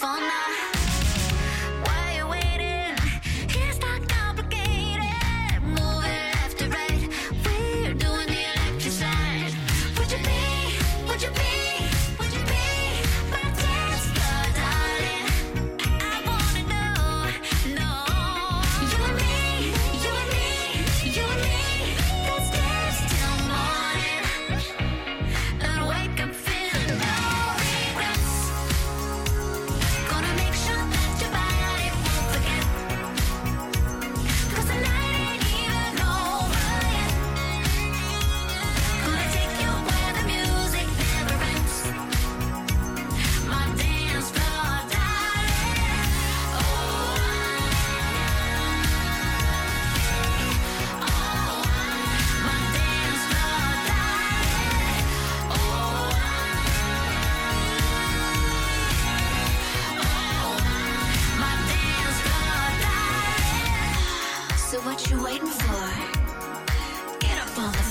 [0.00, 0.59] For now.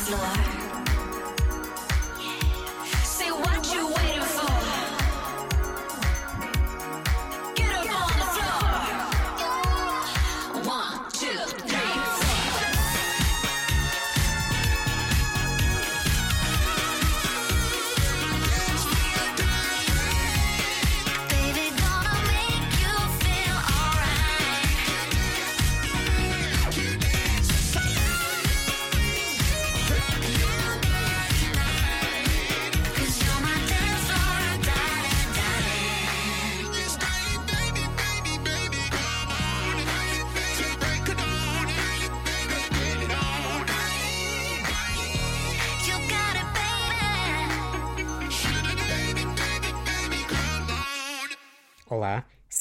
[0.09, 0.58] Floor.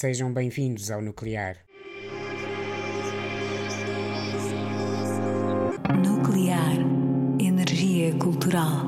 [0.00, 1.56] Sejam bem-vindos ao Nuclear.
[6.06, 6.76] Nuclear.
[7.40, 8.86] Energia cultural.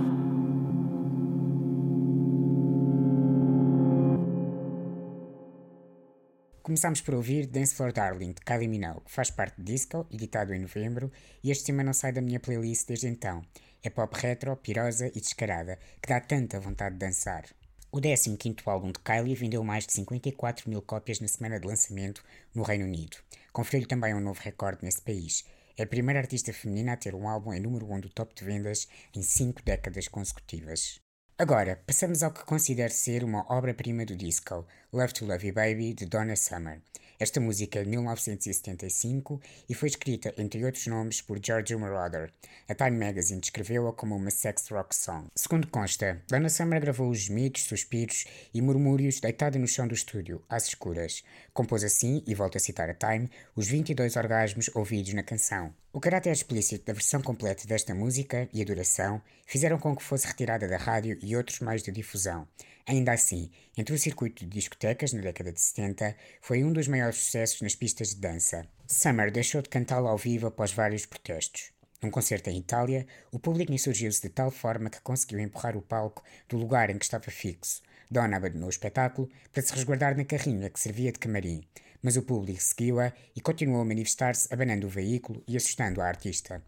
[6.63, 10.55] Começámos por ouvir Dance for Darling de Kylie Minogue, que faz parte de Disco, editado
[10.55, 11.11] em novembro,
[11.43, 13.43] e este tema não sai da minha playlist desde então.
[13.83, 17.47] É pop retro, pirosa e descarada, que dá tanta vontade de dançar.
[17.93, 18.37] O 15
[18.67, 22.23] álbum de Kylie vendeu mais de 54 mil cópias na semana de lançamento
[22.55, 23.17] no Reino Unido.
[23.53, 25.45] Conferiu-lhe também um novo recorde nesse país.
[25.77, 28.45] É a primeira artista feminina a ter um álbum em número 1 do top de
[28.45, 31.01] vendas em 5 décadas consecutivas.
[31.37, 35.93] Agora, passamos ao que considero ser uma obra-prima do disco, Love to Love You Baby,
[35.93, 36.81] de Donna Summer.
[37.21, 42.33] Esta música é de 1975 e foi escrita, entre outros nomes, por George Moroder.
[42.67, 45.27] A Time Magazine descreveu-a como uma sex rock song.
[45.35, 50.43] Segundo consta, Donna Summer gravou os gemidos, suspiros e murmúrios deitada no chão do estúdio,
[50.49, 51.23] às escuras.
[51.53, 55.75] Compôs assim, e volto a citar a Time, os 22 orgasmos ouvidos na canção.
[55.93, 60.25] O caráter explícito da versão completa desta música e a duração fizeram com que fosse
[60.25, 62.47] retirada da rádio e outros meios de difusão.
[62.87, 67.17] Ainda assim, entre o circuito de discotecas na década de 70, foi um dos maiores
[67.17, 68.69] sucessos nas pistas de dança.
[68.87, 71.73] Summer deixou de cantá-la ao vivo após vários protestos.
[72.01, 76.23] Num concerto em Itália, o público insurgiu-se de tal forma que conseguiu empurrar o palco
[76.49, 77.83] do lugar em que estava fixo.
[78.09, 81.65] Donna abandonou o espetáculo para se resguardar na carrinha que servia de camarim,
[82.03, 86.65] mas o público seguiu-a e continuou a manifestar-se abanando o veículo e assustando a artista.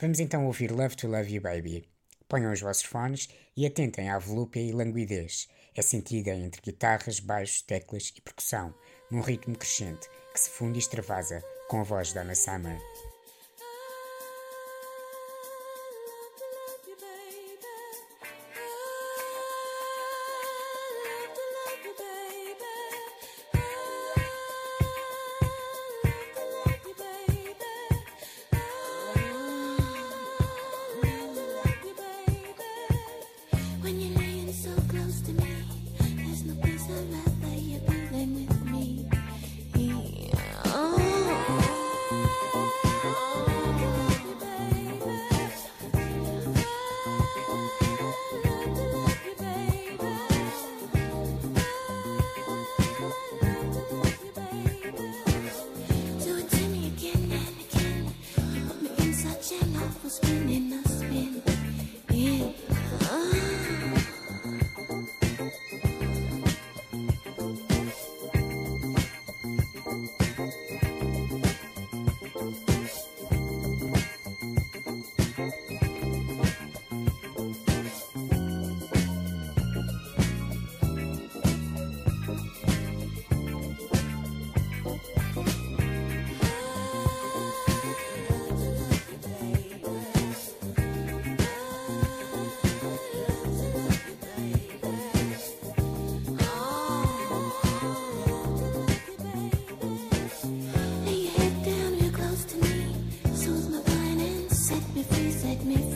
[0.00, 1.88] Vamos então ouvir Love to Love You Baby.
[2.28, 5.48] Ponham os vossos fones e atentem à volúpia e languidez.
[5.74, 8.74] É sentida entre guitarras, baixos, teclas e percussão,
[9.10, 12.80] num ritmo crescente que se funde e extravasa com a voz da Anna Summer.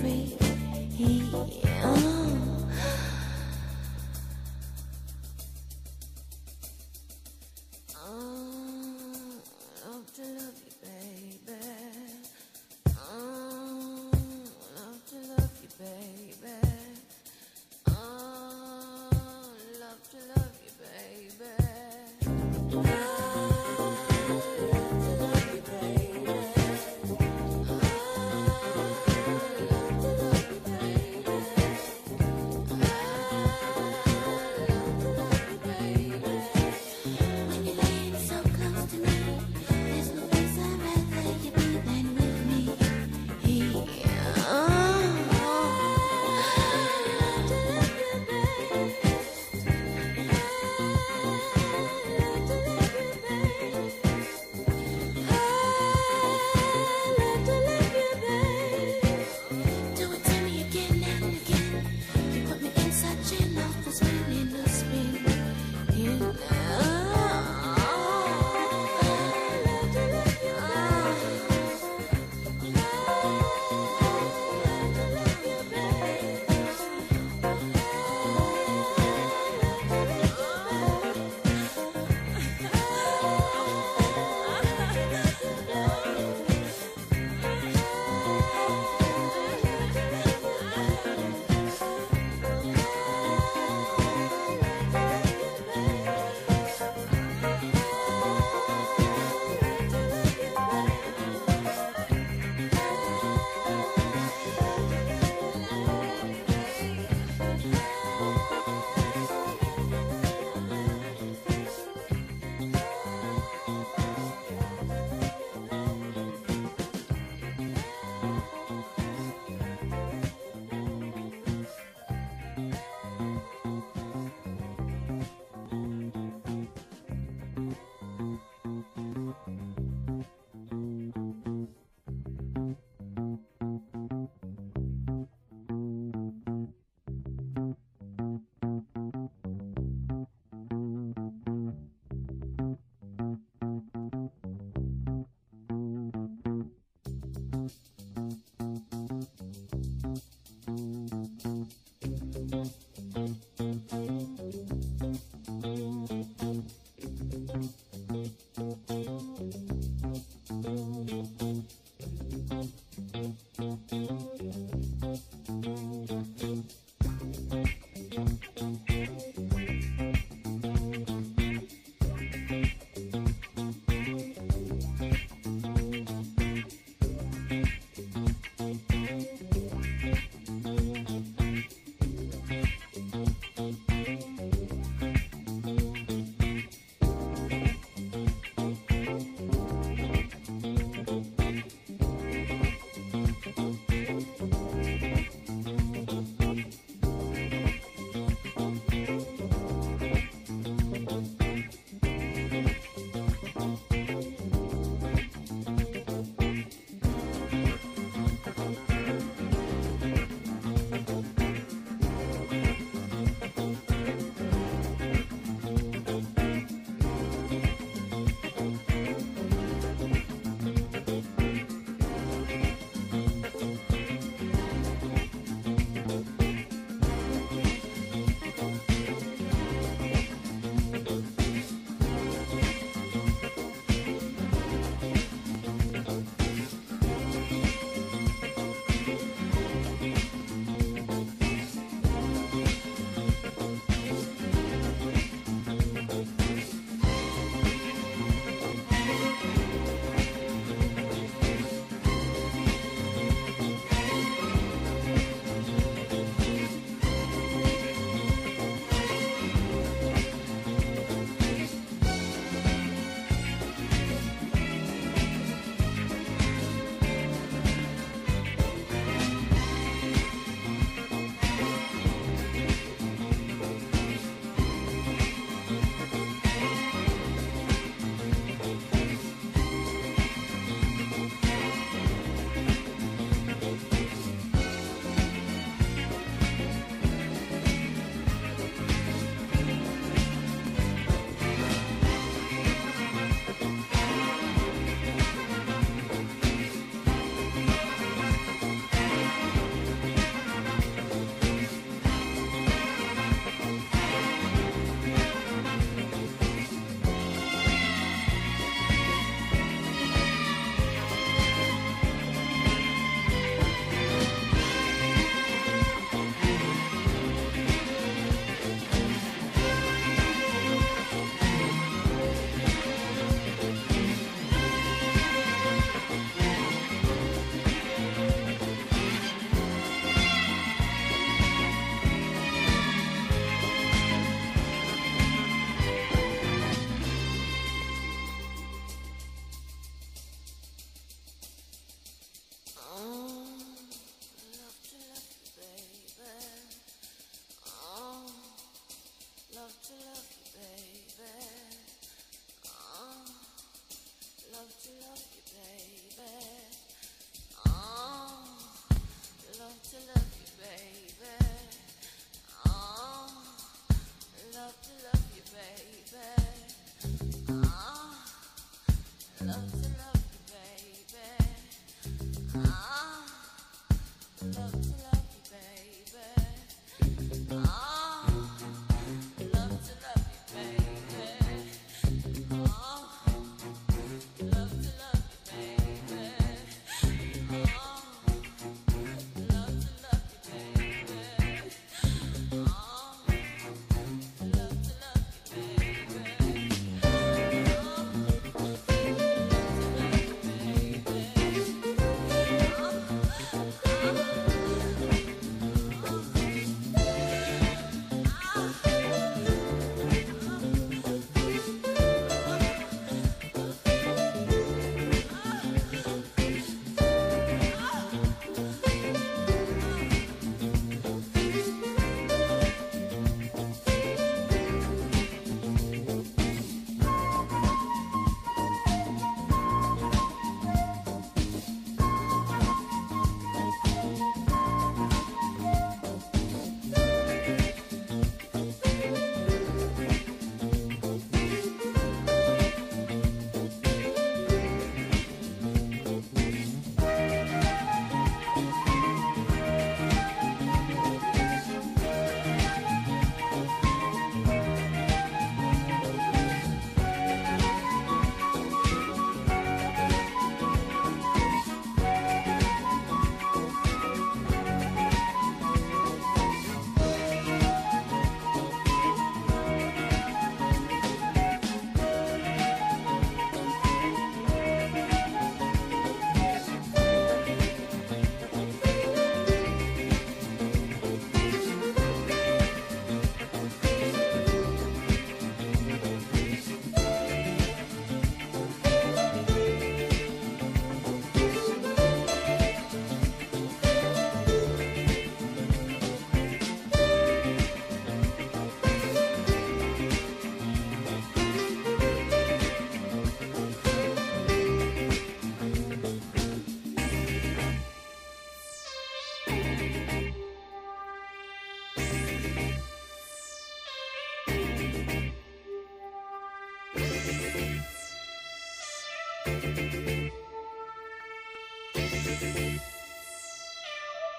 [0.01, 0.37] free.
[0.99, 2.16] Yeah.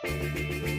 [0.04, 0.76] Baby.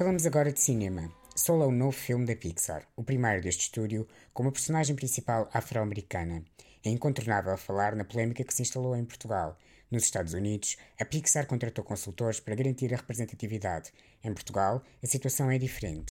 [0.00, 1.12] Falamos agora de cinema.
[1.36, 5.46] Soul é o novo filme da Pixar, o primeiro deste estúdio, com uma personagem principal
[5.52, 6.42] afro-americana.
[6.82, 9.58] É incontornável falar na polémica que se instalou em Portugal.
[9.90, 13.92] Nos Estados Unidos, a Pixar contratou consultores para garantir a representatividade.
[14.24, 16.06] Em Portugal, a situação é diferente.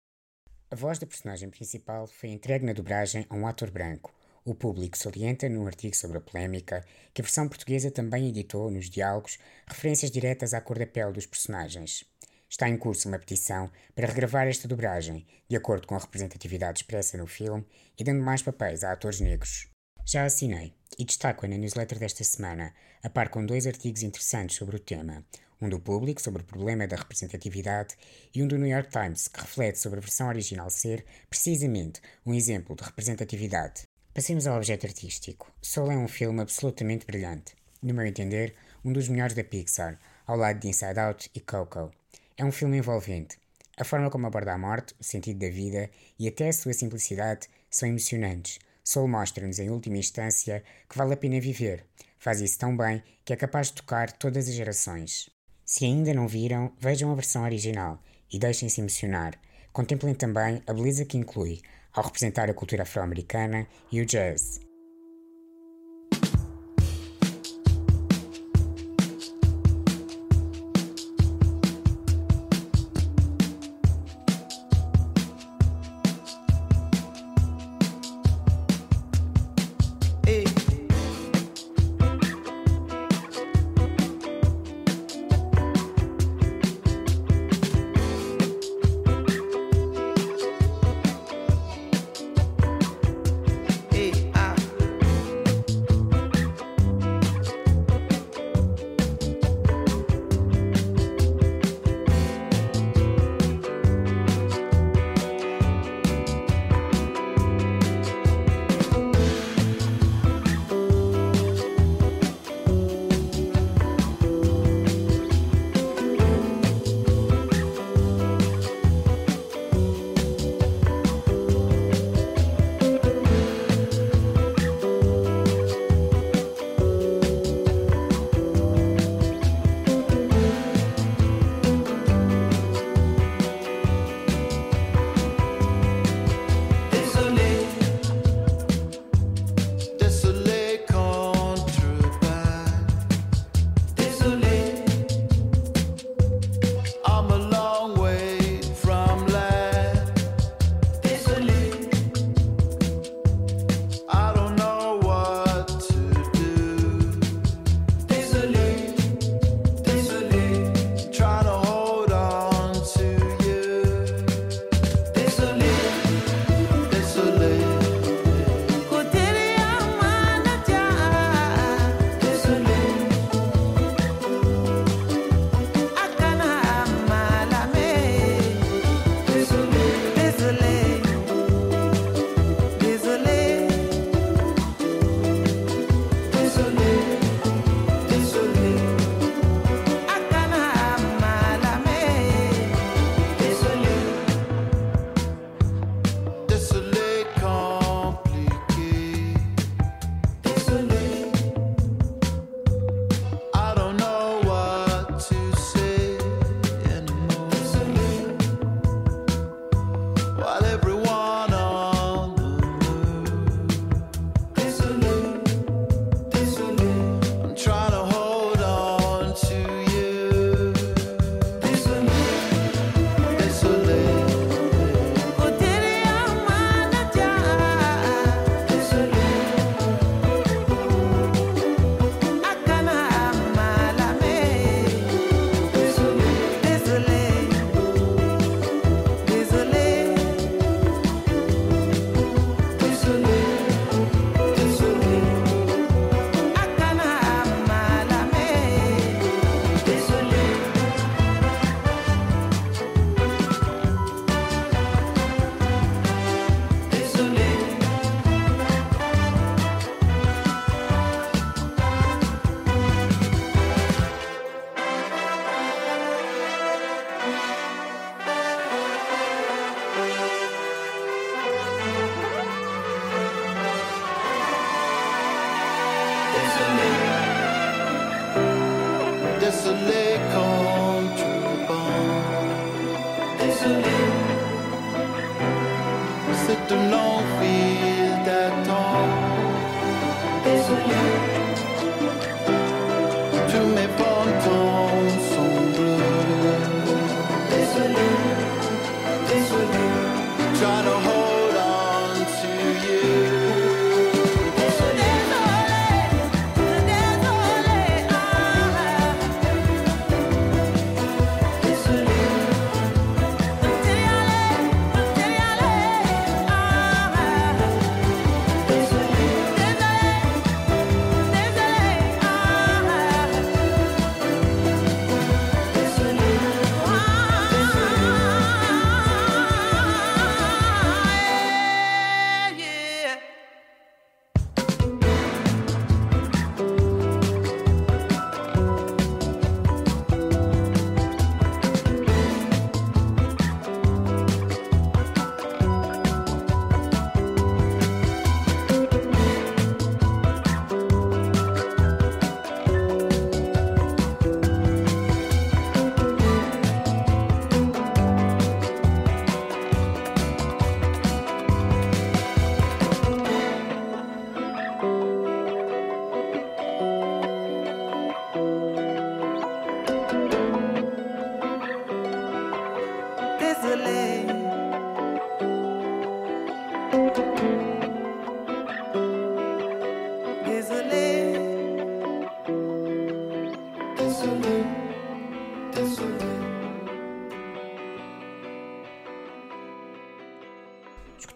[0.71, 4.15] A voz da personagem principal foi entregue na dobragem a um ator branco.
[4.45, 8.91] O público salienta, num artigo sobre a polémica, que a versão portuguesa também editou, nos
[8.91, 12.05] diálogos, referências diretas à cor da pele dos personagens.
[12.51, 17.19] Está em curso uma petição para regravar esta dobragem, de acordo com a representatividade expressa
[17.19, 17.67] no filme
[17.99, 19.69] e dando mais papéis a atores negros.
[20.05, 24.77] Já assinei e destaco-a na newsletter desta semana, a par com dois artigos interessantes sobre
[24.77, 25.23] o tema.
[25.61, 27.95] Um do público sobre o problema da representatividade
[28.35, 32.33] e um do New York Times que reflete sobre a versão original ser, precisamente, um
[32.33, 33.83] exemplo de representatividade.
[34.15, 35.53] Passemos ao objeto artístico.
[35.61, 37.55] Soul é um filme absolutamente brilhante.
[37.83, 41.93] No meu entender, um dos melhores da Pixar, ao lado de Inside Out e Coco.
[42.39, 43.37] É um filme envolvente.
[43.77, 47.49] A forma como aborda a morte, o sentido da vida e até a sua simplicidade
[47.69, 48.61] são emocionantes.
[48.85, 51.85] Soul mostra-nos, em última instância, que vale a pena viver.
[52.17, 55.29] Faz isso tão bem que é capaz de tocar todas as gerações.
[55.65, 58.01] Se ainda não viram, vejam a versão original
[58.33, 59.35] e deixem-se emocionar.
[59.73, 61.61] Contemplem também a beleza que inclui,
[61.93, 64.68] ao representar a cultura afro-americana e o jazz.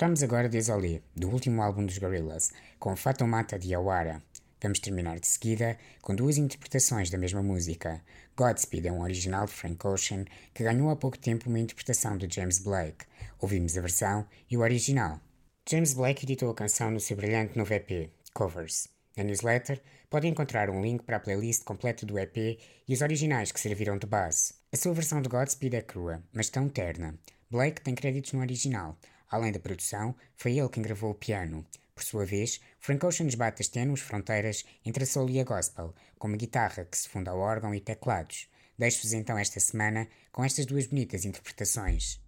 [0.03, 2.93] Escutamos agora Desolé, do último álbum dos Gorillaz, com
[3.25, 4.21] Mata de Awara.
[4.61, 8.03] Vamos terminar de seguida com duas interpretações da mesma música.
[8.37, 12.27] Godspeed é um original de Frank Ocean que ganhou há pouco tempo uma interpretação de
[12.29, 13.07] James Blake.
[13.39, 15.21] Ouvimos a versão e o original.
[15.71, 18.89] James Blake editou a canção no seu brilhante novo EP, Covers.
[19.17, 23.53] Na newsletter podem encontrar um link para a playlist completa do EP e os originais
[23.53, 24.55] que serviram de base.
[24.73, 27.17] A sua versão de Godspeed é crua, mas tão terna.
[27.49, 28.99] Blake tem créditos no original,
[29.33, 31.67] Além da produção, foi ele quem gravou o piano.
[31.95, 35.95] Por sua vez, Frank Ocean esbate as tenues fronteiras entre a soul e a gospel,
[36.19, 38.47] com uma guitarra que se funda ao órgão e teclados.
[38.79, 42.21] Deixo-vos então esta semana com estas duas bonitas interpretações.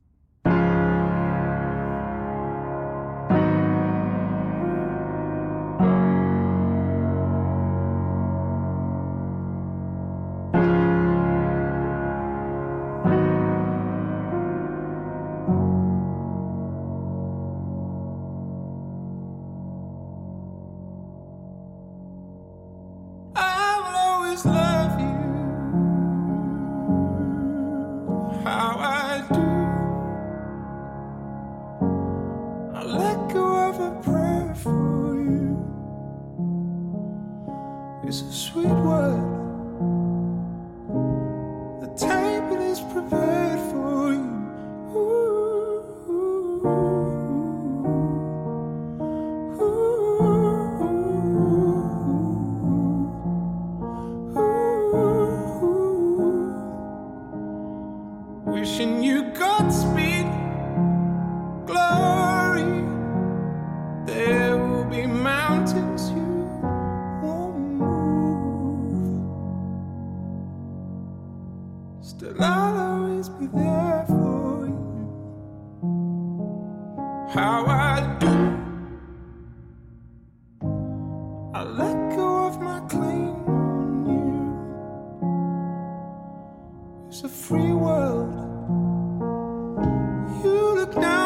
[90.84, 91.23] look down.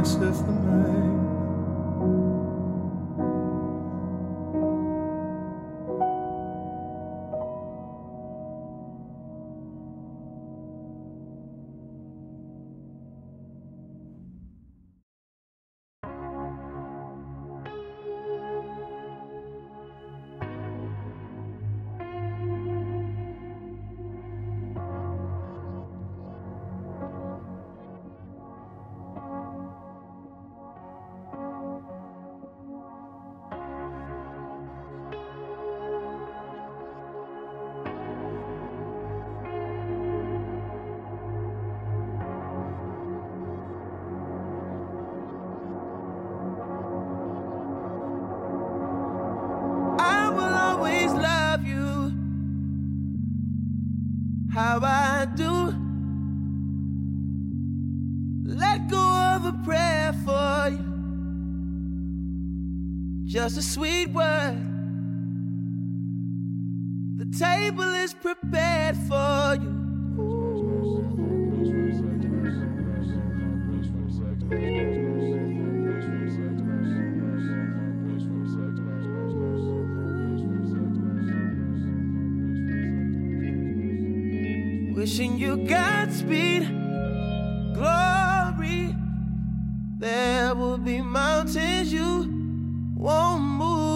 [0.00, 1.09] Of the man.
[63.42, 64.58] Just a sweet word.
[67.16, 69.76] The table is prepared for you.
[84.94, 86.68] Wishing you Godspeed,
[87.72, 88.94] glory.
[89.96, 92.39] There will be mountains you
[93.00, 93.89] won't move.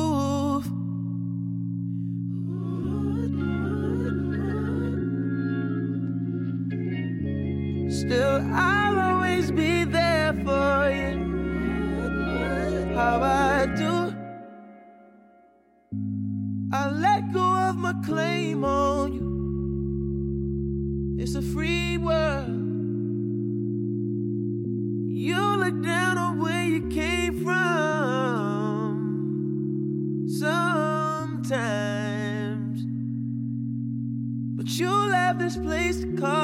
[35.95, 36.44] Place to call